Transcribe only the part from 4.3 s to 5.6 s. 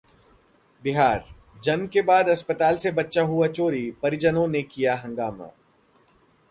ने किया हंगामा